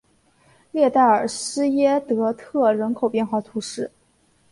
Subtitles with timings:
[0.71, 3.91] 列代尔施耶德特人口变化图示